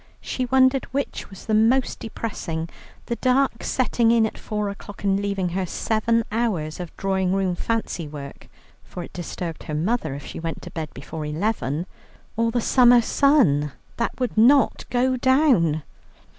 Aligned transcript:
She 0.19 0.47
wondered 0.47 0.85
which 0.85 1.29
was 1.29 1.45
the 1.45 1.53
most 1.53 1.99
depressing, 1.99 2.69
the 3.05 3.17
dark 3.17 3.63
setting 3.63 4.09
in 4.11 4.25
at 4.25 4.35
four 4.35 4.67
o'clock 4.69 5.03
and 5.03 5.19
leaving 5.21 5.49
her 5.49 5.67
seven 5.67 6.23
hours 6.31 6.79
of 6.79 6.97
drawing 6.97 7.33
room 7.33 7.53
fancy 7.53 8.07
work 8.07 8.47
(for 8.83 9.03
it 9.03 9.13
disturbed 9.13 9.61
her 9.65 9.75
mother 9.75 10.15
if 10.15 10.25
she 10.25 10.39
went 10.39 10.63
to 10.63 10.71
bed 10.71 10.89
before 10.95 11.23
eleven), 11.23 11.85
or 12.35 12.49
the 12.49 12.61
summer 12.61 12.99
sun 12.99 13.73
that 13.97 14.19
would 14.19 14.35
not 14.35 14.85
go 14.89 15.17
down. 15.17 15.83